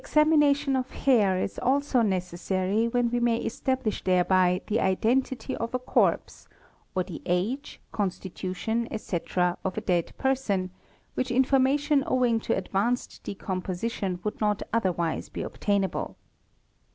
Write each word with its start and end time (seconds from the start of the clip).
Examination 0.03 0.75
of 0.75 0.89
hair 0.89 1.37
is 1.37 1.59
also 1.59 2.01
necessary 2.01 2.87
when 2.87 3.11
we 3.11 3.19
may 3.19 3.37
establish 3.37 4.03
thereby— 4.03 4.59
the 4.65 4.79
identity 4.79 5.55
of 5.55 5.75
a 5.75 5.77
corpse 5.77 6.47
or 6.95 7.03
the 7.03 7.21
age, 7.27 7.79
constitution, 7.91 8.87
etc., 8.89 9.59
of 9.63 9.77
a 9.77 9.81
dead 9.81 10.11
person,— 10.17 10.71
which 11.13 11.29
information 11.29 12.03
owing 12.07 12.39
to 12.39 12.57
advanced 12.57 13.21
decomposition 13.23 14.19
would 14.23 14.41
not 14.41 14.63
otherwise 14.73 15.29
| 15.29 15.29
be 15.29 15.43
obtainable. 15.43 16.15